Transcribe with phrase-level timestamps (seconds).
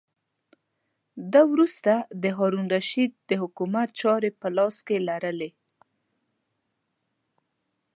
[1.31, 1.91] ده وروسته
[2.23, 5.49] د هارون الرشید د حکومت چارې په لاس کې لرلې.